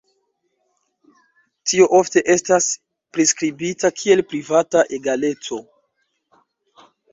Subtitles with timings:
[1.71, 2.71] Tio ofte estas
[3.19, 5.63] priskribita kiel privata egaleco.